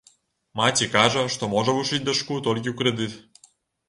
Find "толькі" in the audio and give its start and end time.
2.47-2.73